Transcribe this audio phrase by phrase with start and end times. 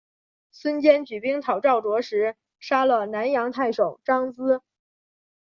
[0.51, 4.61] 孙坚举兵讨董卓时杀了南阳太守张咨。